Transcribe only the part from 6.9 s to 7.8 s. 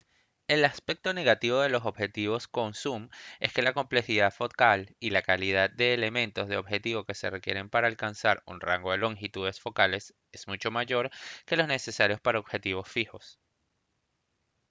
que se requieren